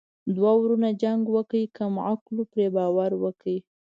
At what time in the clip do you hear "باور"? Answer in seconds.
2.75-3.11